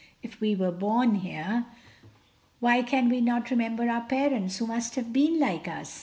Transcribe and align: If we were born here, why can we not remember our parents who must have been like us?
If 0.23 0.41
we 0.41 0.55
were 0.55 0.71
born 0.71 1.13
here, 1.13 1.67
why 2.59 2.81
can 2.81 3.07
we 3.07 3.21
not 3.21 3.51
remember 3.51 3.87
our 3.87 4.01
parents 4.01 4.57
who 4.57 4.65
must 4.65 4.95
have 4.95 5.13
been 5.13 5.39
like 5.39 5.67
us? 5.67 5.99